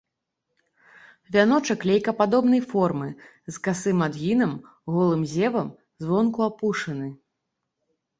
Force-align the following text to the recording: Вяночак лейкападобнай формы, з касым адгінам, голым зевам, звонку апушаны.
Вяночак 1.33 1.83
лейкападобнай 1.89 2.61
формы, 2.71 3.09
з 3.57 3.61
касым 3.67 3.97
адгінам, 4.07 4.55
голым 4.95 5.21
зевам, 5.35 5.69
звонку 6.05 6.39
апушаны. 6.49 7.07